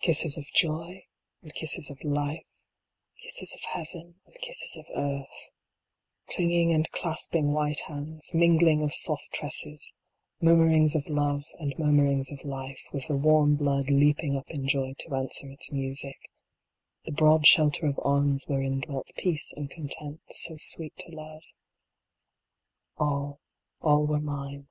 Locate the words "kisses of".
0.00-0.46, 1.52-2.02, 3.20-3.60, 4.36-4.86